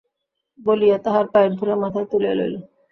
বলিয়া 0.59 0.97
তাঁহার 1.05 1.25
পায়ের 1.33 1.51
ধূলা 1.57 1.75
মাথায় 1.83 2.07
তুলিয়া 2.11 2.35
লইল। 2.39 2.55